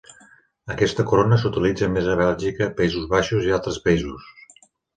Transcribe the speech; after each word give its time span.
Aquesta 0.75 1.05
corona 1.11 1.37
s'utilitza 1.43 1.91
més 1.97 2.09
a 2.15 2.17
Bèlgica, 2.23 2.71
Països 2.81 3.07
Baixos 3.15 3.49
i 3.51 3.57
altres 3.61 3.81
països. 3.87 4.29